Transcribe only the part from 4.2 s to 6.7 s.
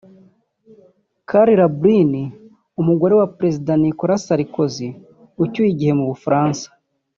Sarkozy ucyuye igihe mu Bufaransa